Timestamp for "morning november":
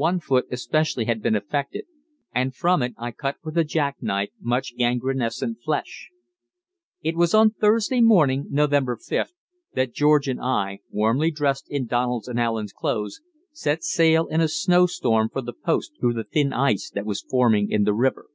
8.00-8.96